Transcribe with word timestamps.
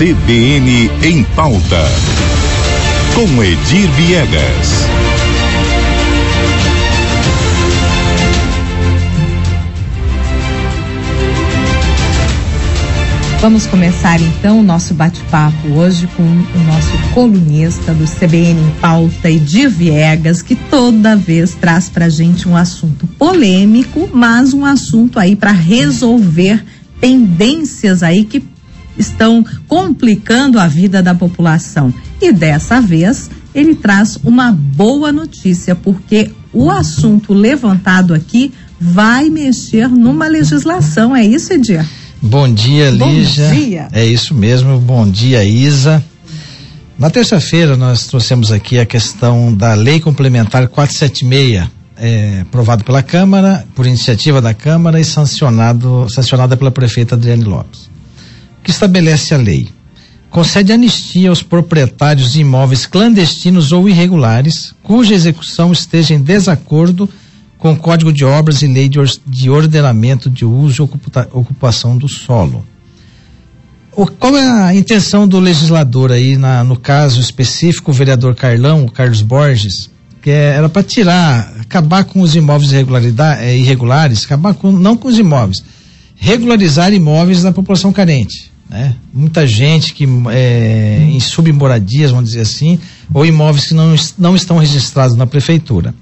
CBN 0.00 0.90
em 1.02 1.22
pauta. 1.36 1.84
Com 3.14 3.44
Edir 3.44 3.86
Viegas. 3.90 4.86
Vamos 13.42 13.66
começar 13.66 14.18
então 14.22 14.60
o 14.60 14.62
nosso 14.62 14.94
bate-papo 14.94 15.68
hoje 15.68 16.06
com 16.16 16.22
o 16.22 16.64
nosso 16.64 17.12
colunista 17.12 17.92
do 17.92 18.06
CBN 18.06 18.58
em 18.58 18.70
pauta, 18.80 19.30
Edir 19.30 19.68
Viegas, 19.68 20.40
que 20.40 20.54
toda 20.54 21.14
vez 21.14 21.52
traz 21.52 21.90
pra 21.90 22.08
gente 22.08 22.48
um 22.48 22.56
assunto 22.56 23.06
polêmico, 23.06 24.08
mas 24.14 24.54
um 24.54 24.64
assunto 24.64 25.18
aí 25.18 25.36
para 25.36 25.52
resolver 25.52 26.64
tendências 26.98 28.02
aí 28.02 28.24
que 28.24 28.42
estão 29.00 29.44
complicando 29.66 30.60
a 30.60 30.68
vida 30.68 31.02
da 31.02 31.14
população. 31.14 31.92
E 32.20 32.32
dessa 32.32 32.80
vez 32.80 33.30
ele 33.54 33.74
traz 33.74 34.16
uma 34.22 34.52
boa 34.52 35.10
notícia, 35.10 35.74
porque 35.74 36.30
o 36.52 36.70
assunto 36.70 37.32
levantado 37.32 38.14
aqui 38.14 38.52
vai 38.80 39.28
mexer 39.28 39.88
numa 39.88 40.28
legislação, 40.28 41.14
é 41.14 41.24
isso, 41.24 41.52
Edir? 41.52 41.84
Bom 42.22 42.52
dia, 42.52 42.90
Lígia. 42.90 43.48
Bom 43.48 43.54
dia. 43.54 43.88
É 43.92 44.04
isso 44.04 44.34
mesmo. 44.34 44.78
Bom 44.78 45.08
dia, 45.08 45.42
Isa. 45.42 46.04
Na 46.98 47.08
terça-feira 47.08 47.78
nós 47.78 48.06
trouxemos 48.06 48.52
aqui 48.52 48.78
a 48.78 48.84
questão 48.84 49.54
da 49.54 49.72
Lei 49.72 50.00
Complementar 50.00 50.68
476, 50.68 51.66
é, 51.96 52.40
aprovado 52.42 52.84
pela 52.84 53.02
Câmara, 53.02 53.64
por 53.74 53.86
iniciativa 53.86 54.40
da 54.42 54.52
Câmara 54.52 55.00
e 55.00 55.04
sancionado, 55.04 56.06
sancionada 56.10 56.58
pela 56.58 56.70
prefeita 56.70 57.14
Adriane 57.14 57.44
Lopes. 57.44 57.88
Que 58.62 58.70
estabelece 58.70 59.34
a 59.34 59.38
lei? 59.38 59.68
Concede 60.30 60.72
anistia 60.72 61.28
aos 61.28 61.42
proprietários 61.42 62.32
de 62.32 62.40
imóveis 62.40 62.86
clandestinos 62.86 63.72
ou 63.72 63.88
irregulares, 63.88 64.72
cuja 64.82 65.14
execução 65.14 65.72
esteja 65.72 66.14
em 66.14 66.20
desacordo 66.20 67.08
com 67.58 67.72
o 67.72 67.76
Código 67.76 68.12
de 68.12 68.24
Obras 68.24 68.62
e 68.62 68.66
Lei 68.66 68.88
de, 68.88 68.98
de 69.26 69.50
Ordenamento 69.50 70.30
de 70.30 70.44
Uso 70.44 70.82
e 70.82 71.18
Ocupação 71.32 71.96
do 71.98 72.08
Solo. 72.08 72.64
O, 73.92 74.06
qual 74.06 74.36
é 74.36 74.48
a 74.48 74.74
intenção 74.74 75.26
do 75.26 75.40
legislador 75.40 76.12
aí, 76.12 76.36
na, 76.36 76.62
no 76.62 76.76
caso 76.76 77.20
específico, 77.20 77.90
o 77.90 77.94
vereador 77.94 78.34
Carlão, 78.34 78.84
o 78.84 78.90
Carlos 78.90 79.20
Borges, 79.20 79.90
que 80.22 80.30
é, 80.30 80.54
era 80.56 80.68
para 80.68 80.82
tirar, 80.82 81.52
acabar 81.60 82.04
com 82.04 82.20
os 82.20 82.36
imóveis 82.36 82.72
é, 82.72 83.56
irregulares, 83.56 84.24
acabar 84.24 84.54
com, 84.54 84.70
não 84.70 84.96
com 84.96 85.08
os 85.08 85.18
imóveis, 85.18 85.62
regularizar 86.20 86.92
imóveis 86.92 87.42
da 87.42 87.50
população 87.50 87.92
carente. 87.92 88.52
Né? 88.68 88.94
Muita 89.12 89.46
gente 89.46 89.92
que 89.92 90.06
é, 90.30 91.02
em 91.10 91.18
submoradias, 91.18 92.12
vamos 92.12 92.30
dizer 92.30 92.42
assim, 92.42 92.78
ou 93.12 93.26
imóveis 93.26 93.66
que 93.66 93.74
não, 93.74 93.96
não 94.16 94.36
estão 94.36 94.58
registrados 94.58 95.16
na 95.16 95.26
prefeitura. 95.26 95.92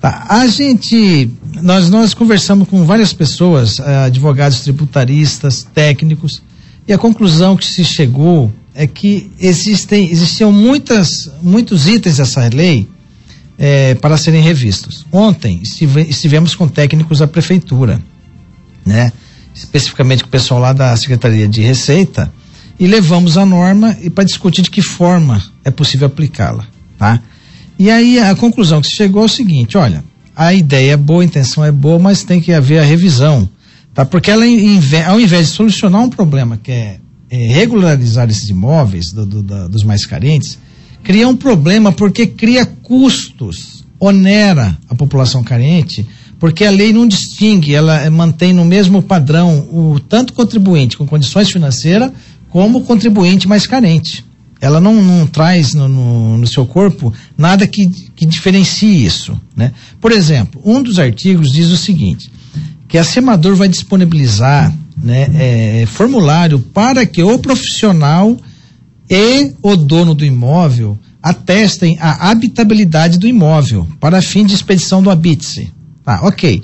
Tá. 0.00 0.24
A 0.28 0.46
gente, 0.46 1.30
nós, 1.62 1.90
nós 1.90 2.14
conversamos 2.14 2.66
com 2.66 2.84
várias 2.84 3.12
pessoas, 3.12 3.78
eh, 3.78 4.04
advogados 4.06 4.60
tributaristas, 4.60 5.62
técnicos, 5.74 6.42
e 6.88 6.92
a 6.92 6.96
conclusão 6.96 7.54
que 7.54 7.66
se 7.66 7.84
chegou 7.84 8.50
é 8.74 8.86
que 8.86 9.30
existem, 9.38 10.10
existiam 10.10 10.50
muitas, 10.50 11.30
muitos 11.42 11.86
itens 11.86 12.16
dessa 12.16 12.48
lei 12.48 12.88
eh, 13.58 13.94
para 13.96 14.16
serem 14.16 14.42
revistos. 14.42 15.04
Ontem 15.12 15.60
estive, 15.62 16.00
estivemos 16.08 16.54
com 16.54 16.66
técnicos 16.66 17.18
da 17.18 17.28
prefeitura, 17.28 18.00
né? 18.86 19.12
Especificamente 19.54 20.22
com 20.22 20.28
o 20.28 20.32
pessoal 20.32 20.60
lá 20.60 20.72
da 20.72 20.96
Secretaria 20.96 21.48
de 21.48 21.60
Receita, 21.60 22.32
e 22.80 22.86
levamos 22.86 23.36
a 23.36 23.44
norma 23.44 23.94
e 24.00 24.08
para 24.08 24.24
discutir 24.24 24.62
de 24.62 24.70
que 24.70 24.80
forma 24.80 25.42
é 25.62 25.70
possível 25.70 26.06
aplicá-la, 26.06 26.66
tá? 26.96 27.20
E 27.78 27.90
aí 27.90 28.18
a 28.18 28.34
conclusão 28.34 28.80
que 28.80 28.86
se 28.86 28.94
chegou 28.94 29.22
é 29.22 29.26
o 29.26 29.28
seguinte, 29.28 29.76
olha, 29.76 30.02
a 30.34 30.54
ideia 30.54 30.92
é 30.92 30.96
boa, 30.96 31.22
a 31.22 31.24
intenção 31.26 31.62
é 31.62 31.70
boa, 31.70 31.98
mas 31.98 32.24
tem 32.24 32.40
que 32.40 32.52
haver 32.52 32.78
a 32.78 32.84
revisão, 32.84 33.46
tá? 33.92 34.06
Porque 34.06 34.30
ela, 34.30 34.44
ao 35.06 35.20
invés 35.20 35.48
de 35.48 35.52
solucionar 35.52 36.00
um 36.00 36.08
problema 36.08 36.58
que 36.62 36.72
é, 36.72 36.98
é 37.28 37.46
regularizar 37.48 38.30
esses 38.30 38.48
imóveis 38.48 39.12
do, 39.12 39.26
do, 39.26 39.42
da, 39.42 39.68
dos 39.68 39.84
mais 39.84 40.06
carentes, 40.06 40.58
cria 41.02 41.28
um 41.28 41.36
problema 41.36 41.92
porque 41.92 42.26
cria 42.26 42.64
custos, 42.64 43.84
onera 43.98 44.76
a 44.88 44.94
população 44.94 45.44
carente, 45.44 46.06
porque 46.40 46.64
a 46.64 46.70
lei 46.70 46.92
não 46.92 47.06
distingue, 47.06 47.74
ela 47.74 48.10
mantém 48.10 48.52
no 48.52 48.64
mesmo 48.64 49.00
padrão 49.00 49.68
o 49.70 50.00
tanto 50.00 50.32
contribuinte 50.32 50.96
com 50.96 51.06
condições 51.06 51.50
financeiras 51.50 52.10
como 52.48 52.78
o 52.78 52.84
contribuinte 52.84 53.46
mais 53.46 53.66
carente 53.66 54.24
ela 54.60 54.80
não, 54.80 55.02
não 55.02 55.26
traz 55.26 55.72
no, 55.72 55.88
no, 55.88 56.38
no, 56.38 56.46
seu 56.46 56.66
corpo 56.66 57.12
nada 57.36 57.66
que, 57.66 57.88
que 58.14 58.26
diferencie 58.26 59.04
isso. 59.04 59.40
Né? 59.56 59.72
Por 60.00 60.12
exemplo, 60.12 60.60
um 60.64 60.82
dos 60.82 60.98
artigos 60.98 61.50
diz 61.50 61.70
o 61.70 61.76
seguinte: 61.76 62.30
que 62.86 62.98
a 62.98 63.04
Semador 63.04 63.56
vai 63.56 63.68
disponibilizar 63.68 64.72
né, 64.96 65.28
é, 65.34 65.86
formulário 65.86 66.58
para 66.58 67.06
que 67.06 67.22
o 67.22 67.38
profissional 67.38 68.36
e 69.08 69.52
o 69.62 69.76
dono 69.76 70.14
do 70.14 70.24
imóvel 70.24 70.98
atestem 71.22 71.96
a 72.00 72.30
habitabilidade 72.30 73.18
do 73.18 73.26
imóvel 73.26 73.86
para 73.98 74.22
fim 74.22 74.44
de 74.44 74.54
expedição 74.54 75.02
do 75.02 75.10
habite-se. 75.10 75.72
Tá, 76.04 76.20
ok. 76.22 76.62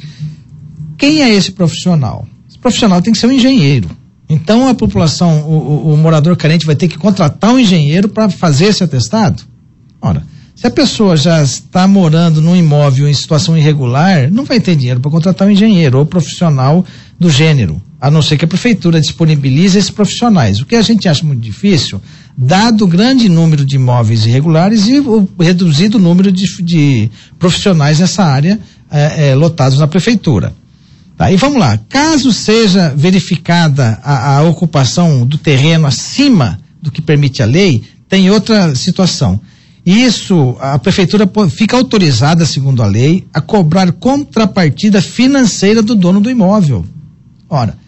Quem 0.98 1.22
é 1.22 1.34
esse 1.34 1.52
profissional? 1.52 2.26
Esse 2.48 2.58
profissional 2.58 3.02
tem 3.02 3.12
que 3.12 3.18
ser 3.18 3.26
um 3.26 3.32
engenheiro. 3.32 3.88
Então 4.28 4.68
a 4.68 4.74
população, 4.74 5.42
o, 5.42 5.88
o, 5.88 5.94
o 5.94 5.96
morador 5.96 6.36
carente 6.36 6.66
vai 6.66 6.74
ter 6.74 6.88
que 6.88 6.98
contratar 6.98 7.52
um 7.52 7.58
engenheiro 7.58 8.08
para 8.08 8.28
fazer 8.28 8.66
esse 8.66 8.82
atestado? 8.82 9.42
Ora, 10.00 10.24
se 10.54 10.66
a 10.66 10.70
pessoa 10.70 11.16
já 11.16 11.42
está 11.42 11.86
morando 11.86 12.40
num 12.40 12.56
imóvel 12.56 13.08
em 13.08 13.14
situação 13.14 13.56
irregular, 13.56 14.30
não 14.32 14.44
vai 14.44 14.58
ter 14.58 14.74
dinheiro 14.74 15.00
para 15.00 15.10
contratar 15.10 15.46
um 15.46 15.50
engenheiro 15.50 15.98
ou 15.98 16.06
profissional 16.06 16.84
do 17.20 17.30
gênero, 17.30 17.80
a 18.00 18.10
não 18.10 18.20
ser 18.20 18.36
que 18.36 18.44
a 18.44 18.48
prefeitura 18.48 19.00
disponibilize 19.00 19.78
esses 19.78 19.90
profissionais. 19.90 20.60
O 20.60 20.66
que 20.66 20.76
a 20.76 20.82
gente 20.82 21.08
acha 21.08 21.24
muito 21.24 21.40
difícil, 21.40 22.00
dado 22.36 22.84
o 22.84 22.86
grande 22.86 23.28
número 23.28 23.64
de 23.64 23.76
imóveis 23.76 24.26
irregulares 24.26 24.86
e 24.86 25.00
o 25.00 25.28
reduzido 25.38 25.98
número 25.98 26.30
de, 26.30 26.44
de 26.62 27.10
profissionais 27.38 27.98
nessa 28.00 28.24
área 28.24 28.60
é, 28.90 29.30
é, 29.30 29.34
lotados 29.34 29.78
na 29.78 29.86
prefeitura. 29.86 30.54
Tá, 31.16 31.32
e 31.32 31.36
vamos 31.36 31.58
lá, 31.58 31.78
caso 31.88 32.30
seja 32.30 32.92
verificada 32.94 33.98
a, 34.04 34.36
a 34.36 34.42
ocupação 34.42 35.26
do 35.26 35.38
terreno 35.38 35.86
acima 35.86 36.60
do 36.82 36.90
que 36.90 37.00
permite 37.00 37.42
a 37.42 37.46
lei, 37.46 37.82
tem 38.06 38.30
outra 38.30 38.74
situação. 38.74 39.40
Isso, 39.84 40.56
a 40.60 40.78
prefeitura 40.78 41.30
fica 41.48 41.76
autorizada, 41.76 42.44
segundo 42.44 42.82
a 42.82 42.86
lei, 42.86 43.26
a 43.32 43.40
cobrar 43.40 43.90
contrapartida 43.92 45.00
financeira 45.00 45.80
do 45.80 45.94
dono 45.94 46.20
do 46.20 46.30
imóvel. 46.30 46.84
Ora, 47.48 47.78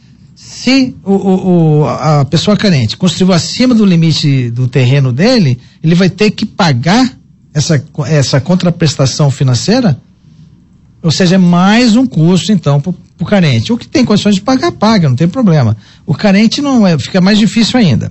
se 0.63 0.97
o, 1.05 1.13
o, 1.13 1.87
a 1.87 2.25
pessoa 2.25 2.57
carente 2.57 2.97
construiu 2.97 3.33
acima 3.33 3.77
do 3.77 3.85
limite 3.85 4.51
do 4.51 4.67
terreno 4.67 5.13
dele, 5.13 5.57
ele 5.83 5.95
vai 5.95 6.11
ter 6.11 6.33
que 6.33 6.45
pagar 6.45 7.17
essa, 7.55 7.81
essa 8.07 8.41
contraprestação 8.41 9.31
financeira? 9.31 10.01
Ou 11.01 11.13
seja, 11.13 11.37
é 11.37 11.39
mais 11.39 11.95
um 11.95 12.05
custo, 12.05 12.51
então, 12.51 12.81
para 12.81 12.93
o 13.21 13.25
carente. 13.25 13.73
O 13.73 13.79
que 13.79 13.87
tem 13.87 14.05
condições 14.05 14.35
de 14.35 14.41
pagar, 14.41 14.73
paga, 14.73 15.09
não 15.09 15.15
tem 15.15 15.29
problema. 15.29 15.77
O 16.05 16.13
carente 16.13 16.61
não 16.61 16.85
é, 16.85 16.99
fica 16.99 17.21
mais 17.21 17.39
difícil 17.39 17.79
ainda. 17.79 18.11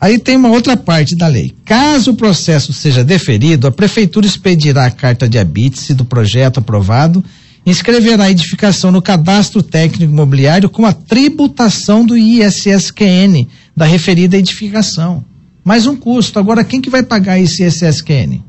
Aí 0.00 0.18
tem 0.18 0.38
uma 0.38 0.48
outra 0.48 0.74
parte 0.74 1.14
da 1.14 1.26
lei. 1.26 1.52
Caso 1.66 2.12
o 2.12 2.16
processo 2.16 2.72
seja 2.72 3.04
deferido, 3.04 3.66
a 3.66 3.70
prefeitura 3.70 4.26
expedirá 4.26 4.86
a 4.86 4.90
carta 4.90 5.28
de 5.28 5.38
habite 5.38 5.92
do 5.92 6.06
projeto 6.06 6.60
aprovado, 6.60 7.22
inscreverá 7.70 8.24
a 8.24 8.30
edificação 8.30 8.90
no 8.90 9.02
cadastro 9.02 9.62
técnico 9.62 10.12
imobiliário 10.12 10.68
com 10.68 10.86
a 10.86 10.92
tributação 10.92 12.04
do 12.04 12.16
ISSQN 12.16 13.46
da 13.76 13.84
referida 13.84 14.36
edificação. 14.36 15.24
Mais 15.64 15.86
um 15.86 15.96
custo. 15.96 16.38
Agora, 16.38 16.64
quem 16.64 16.80
que 16.80 16.90
vai 16.90 17.02
pagar 17.02 17.38
esse 17.38 17.64
ISSQN? 17.64 18.42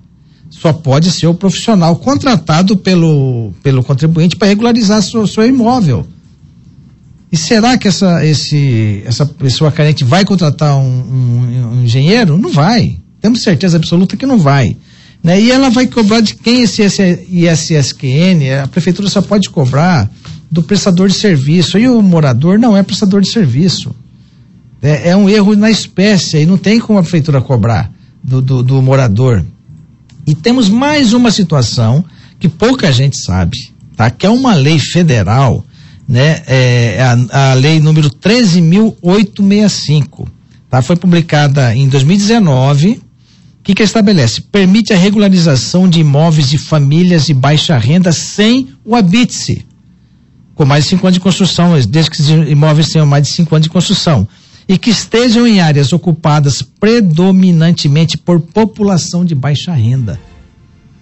só 0.50 0.74
pode 0.74 1.12
ser 1.12 1.28
o 1.28 1.34
profissional 1.34 1.96
contratado 1.96 2.76
pelo, 2.76 3.54
pelo 3.64 3.84
contribuinte 3.84 4.36
para 4.36 4.48
regularizar 4.48 5.02
seu, 5.02 5.26
seu 5.28 5.46
imóvel. 5.46 6.06
E 7.32 7.38
será 7.38 7.78
que 7.78 7.88
essa, 7.88 8.26
esse, 8.26 9.04
essa 9.06 9.26
pessoa 9.26 9.72
carente 9.72 10.04
vai 10.04 10.26
contratar 10.26 10.76
um, 10.76 10.82
um, 10.82 11.72
um, 11.74 11.84
engenheiro? 11.84 12.38
Não 12.38 12.52
vai. 12.52 12.98
Temos 13.22 13.44
certeza 13.44 13.78
absoluta 13.78 14.18
que 14.18 14.26
não 14.26 14.40
vai. 14.40 14.76
Né? 15.24 15.42
E 15.42 15.52
ela 15.52 15.70
vai 15.70 15.88
cobrar 15.88 16.22
de 16.22 16.36
quem 16.36 16.62
esse, 16.62 16.84
ISSQN? 16.84 18.62
A 18.64 18.68
prefeitura 18.68 19.10
só 19.10 19.22
pode 19.22 19.50
cobrar 19.50 20.10
do 20.50 20.64
prestador 20.64 21.10
de 21.10 21.16
serviço. 21.16 21.78
E 21.78 21.88
o 21.88 22.02
morador 22.02 22.58
não 22.58 22.76
é 22.76 22.82
prestador 22.84 23.22
de 23.22 23.30
serviço. 23.30 23.96
É, 24.82 25.10
é 25.10 25.16
um 25.16 25.30
erro 25.30 25.56
na 25.56 25.70
espécie 25.70 26.38
e 26.38 26.46
não 26.46 26.58
tem 26.58 26.80
como 26.80 26.98
a 27.00 27.02
prefeitura 27.02 27.42
cobrar 27.42 27.92
do, 28.24 28.42
do, 28.42 28.64
do 28.64 28.82
morador. 28.82 29.44
E 30.26 30.34
temos 30.34 30.70
mais 30.70 31.12
uma 31.14 31.32
situação 31.32 32.06
que 32.40 32.48
pouca 32.48 32.90
gente 32.92 33.22
sabe, 33.22 33.72
tá? 33.96 34.10
Que 34.10 34.26
é 34.26 34.30
uma 34.30 34.56
lei 34.56 34.80
federal, 34.80 35.64
né? 36.08 36.42
É, 36.48 36.96
é 36.98 37.02
a, 37.02 37.18
a 37.52 37.54
lei 37.56 37.82
número 37.82 38.10
13.865, 38.10 40.28
tá? 40.70 40.82
Foi 40.82 40.96
publicada 40.96 41.76
em 41.76 41.90
2019. 41.90 43.02
Que, 43.70 43.76
que 43.76 43.84
estabelece? 43.84 44.42
Permite 44.42 44.94
a 44.94 44.98
regularização 44.98 45.88
de 45.88 46.00
imóveis 46.00 46.50
de 46.50 46.58
famílias 46.58 47.28
de 47.28 47.36
baixa 47.36 47.78
renda 47.78 48.12
sem 48.12 48.70
o 48.84 48.96
habite-se, 48.96 49.64
com 50.56 50.66
mais 50.66 50.86
de 50.86 50.90
cinco 50.90 51.06
anos 51.06 51.14
de 51.14 51.20
construção, 51.20 51.80
desde 51.88 52.10
que 52.10 52.20
os 52.20 52.30
imóveis 52.50 52.90
tenham 52.90 53.06
mais 53.06 53.28
de 53.28 53.30
cinco 53.32 53.54
anos 53.54 53.68
de 53.68 53.70
construção 53.70 54.28
e 54.68 54.76
que 54.76 54.90
estejam 54.90 55.46
em 55.46 55.60
áreas 55.60 55.94
ocupadas 55.94 56.64
predominantemente 56.64 58.18
por 58.18 58.40
população 58.40 59.24
de 59.24 59.36
baixa 59.36 59.72
renda. 59.72 60.20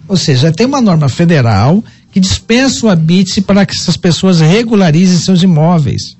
Ou 0.06 0.18
seja, 0.18 0.52
tem 0.52 0.66
uma 0.66 0.82
norma 0.82 1.08
federal 1.08 1.82
que 2.12 2.20
dispensa 2.20 2.84
o 2.84 2.90
habite 2.90 3.40
para 3.40 3.64
que 3.64 3.72
essas 3.72 3.96
pessoas 3.96 4.40
regularizem 4.40 5.16
seus 5.16 5.42
imóveis. 5.42 6.17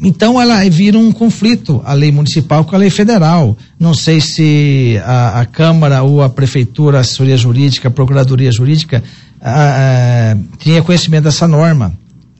Então 0.00 0.40
ela 0.40 0.62
vira 0.68 0.98
um 0.98 1.10
conflito, 1.10 1.80
a 1.84 1.94
lei 1.94 2.12
municipal 2.12 2.64
com 2.64 2.74
a 2.76 2.78
lei 2.78 2.90
federal. 2.90 3.56
Não 3.80 3.94
sei 3.94 4.20
se 4.20 5.00
a, 5.04 5.40
a 5.40 5.46
Câmara 5.46 6.02
ou 6.02 6.22
a 6.22 6.28
Prefeitura, 6.28 6.98
a 6.98 7.00
Assessoria 7.00 7.36
Jurídica, 7.36 7.88
a 7.88 7.90
Procuradoria 7.90 8.52
Jurídica 8.52 9.02
a, 9.40 10.32
a, 10.32 10.36
tinha 10.58 10.82
conhecimento 10.82 11.24
dessa 11.24 11.48
norma. 11.48 11.94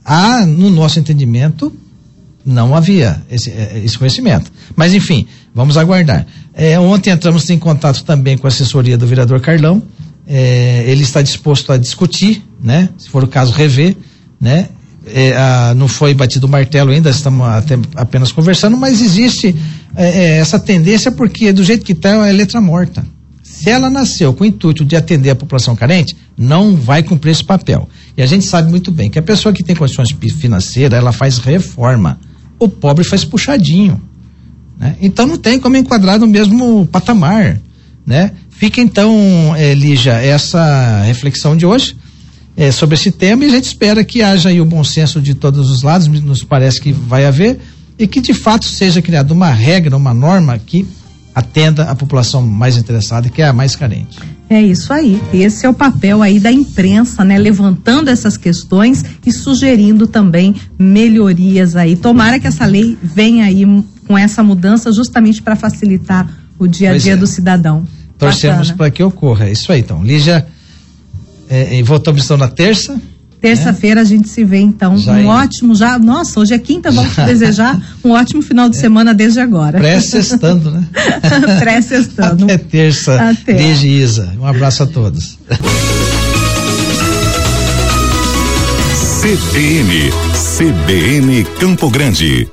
Há, 0.05 0.45
no 0.45 0.69
nosso 0.69 0.99
entendimento, 0.99 1.73
não 2.45 2.75
havia 2.75 3.21
esse, 3.29 3.49
é, 3.49 3.81
esse 3.83 3.97
conhecimento. 3.97 4.51
Mas 4.75 4.93
enfim, 4.93 5.25
vamos 5.53 5.77
aguardar. 5.77 6.25
É, 6.53 6.79
ontem 6.79 7.09
entramos 7.09 7.49
em 7.49 7.57
contato 7.59 8.03
também 8.03 8.37
com 8.37 8.47
a 8.47 8.49
assessoria 8.49 8.97
do 8.97 9.05
vereador 9.07 9.41
Carlão. 9.41 9.81
É, 10.25 10.85
ele 10.87 11.03
está 11.03 11.21
disposto 11.21 11.71
a 11.71 11.77
discutir, 11.77 12.43
né? 12.61 12.89
Se 12.97 13.09
for 13.09 13.23
o 13.23 13.27
caso, 13.27 13.51
rever, 13.51 13.97
né? 14.39 14.69
É, 15.13 15.35
a, 15.35 15.73
não 15.75 15.87
foi 15.87 16.13
batido 16.13 16.47
o 16.47 16.49
martelo 16.49 16.91
ainda, 16.91 17.09
estamos 17.09 17.45
apenas 17.95 18.31
conversando, 18.31 18.75
mas 18.77 19.01
existe 19.01 19.55
é, 19.95 20.05
é, 20.05 20.37
essa 20.39 20.59
tendência 20.59 21.11
porque 21.11 21.51
do 21.51 21.63
jeito 21.63 21.85
que 21.85 21.93
está 21.93 22.27
é 22.27 22.31
letra 22.31 22.59
morta. 22.61 23.05
Se 23.43 23.69
ela 23.69 23.89
nasceu 23.89 24.33
com 24.33 24.43
o 24.43 24.47
intuito 24.47 24.85
de 24.85 24.95
atender 24.95 25.31
a 25.31 25.35
população 25.35 25.75
carente, 25.75 26.15
não 26.37 26.75
vai 26.75 27.01
cumprir 27.01 27.31
esse 27.31 27.43
papel. 27.43 27.89
E 28.15 28.21
a 28.21 28.25
gente 28.25 28.45
sabe 28.45 28.69
muito 28.69 28.91
bem 28.91 29.09
que 29.09 29.17
a 29.17 29.21
pessoa 29.21 29.51
que 29.51 29.63
tem 29.63 29.75
condições 29.75 30.09
financeiras, 30.39 30.97
ela 30.97 31.11
faz 31.11 31.39
reforma. 31.39 32.19
O 32.59 32.69
pobre 32.69 33.03
faz 33.03 33.25
puxadinho. 33.25 33.99
Né? 34.77 34.95
Então 35.01 35.25
não 35.25 35.37
tem 35.37 35.59
como 35.59 35.75
enquadrar 35.75 36.19
no 36.19 36.27
mesmo 36.27 36.85
patamar. 36.87 37.59
Né? 38.05 38.31
Fica 38.51 38.79
então, 38.79 39.11
eh, 39.57 39.73
Lígia, 39.73 40.13
essa 40.13 41.01
reflexão 41.03 41.57
de 41.57 41.65
hoje 41.65 41.95
é, 42.57 42.71
sobre 42.71 42.95
esse 42.95 43.11
tema 43.11 43.45
e 43.45 43.47
a 43.47 43.51
gente 43.51 43.65
espera 43.65 44.03
que 44.03 44.23
haja 44.23 44.49
aí 44.49 44.59
o 44.59 44.65
bom 44.65 44.83
senso 44.83 45.21
de 45.21 45.35
todos 45.35 45.69
os 45.69 45.83
lados, 45.83 46.07
nos 46.07 46.43
parece 46.43 46.81
que 46.81 46.91
vai 46.91 47.25
haver, 47.25 47.59
e 47.99 48.07
que 48.07 48.19
de 48.19 48.33
fato 48.33 48.65
seja 48.65 48.99
criada 48.99 49.31
uma 49.31 49.51
regra, 49.51 49.95
uma 49.95 50.13
norma 50.13 50.57
que 50.57 50.85
atenda 51.35 51.83
a 51.83 51.95
população 51.95 52.41
mais 52.41 52.77
interessada, 52.77 53.29
que 53.29 53.43
é 53.43 53.47
a 53.47 53.53
mais 53.53 53.75
carente. 53.75 54.17
É 54.49 54.59
isso 54.59 54.91
aí. 54.91 55.21
Esse 55.31 55.67
é 55.67 55.69
o 55.69 55.73
papel 55.73 56.23
aí 56.23 56.39
da 56.39 56.51
imprensa, 56.51 57.23
né? 57.23 57.37
Levantando 57.37 58.09
essas 58.09 58.37
questões 58.37 59.05
e 59.23 59.31
sugerindo 59.31 60.07
também 60.07 60.55
melhorias 60.79 61.75
aí. 61.75 61.95
Tomara 61.95 62.39
que 62.39 62.47
essa 62.47 62.65
lei 62.65 62.97
venha 63.03 63.45
aí 63.45 63.65
com 64.07 64.17
essa 64.17 64.41
mudança 64.41 64.91
justamente 64.91 65.41
para 65.41 65.55
facilitar 65.55 66.27
o 66.57 66.65
dia 66.65 66.91
a 66.91 66.97
dia 66.97 67.13
é. 67.13 67.17
do 67.17 67.27
cidadão. 67.27 67.85
Torcemos 68.17 68.71
para 68.71 68.89
que 68.89 69.03
ocorra. 69.03 69.45
É 69.45 69.51
isso 69.51 69.71
aí, 69.71 69.81
então. 69.81 70.03
Lígia, 70.03 70.47
é, 71.49 71.81
voltamos 71.83 72.25
então 72.25 72.37
na 72.37 72.47
terça. 72.47 72.99
Terça-feira 73.39 74.01
a 74.01 74.03
gente 74.03 74.27
se 74.29 74.43
vê 74.43 74.57
então. 74.57 74.97
Já 74.97 75.13
um 75.13 75.17
é. 75.17 75.25
ótimo 75.25 75.75
já. 75.75 75.99
Nossa, 75.99 76.39
hoje 76.39 76.53
é 76.53 76.59
quinta, 76.59 76.91
vamos 76.91 77.13
te 77.13 77.21
desejar 77.25 77.79
um 78.03 78.11
ótimo 78.11 78.41
final 78.41 78.67
de 78.69 78.77
é. 78.77 78.79
semana 78.79 79.13
desde 79.13 79.39
agora. 79.39 79.77
Pré-sextando, 79.77 80.71
né? 80.71 80.87
Pré-sextando. 81.59 82.45
Até 82.45 82.57
terça. 82.57 83.29
Até. 83.29 83.53
Beijo, 83.53 83.85
Isa. 83.85 84.33
Um 84.39 84.45
abraço 84.45 84.83
a 84.83 84.87
todos. 84.87 85.37
CBN, 89.21 90.11
CBN 90.57 91.43
Campo 91.59 91.89
Grande. 91.89 92.45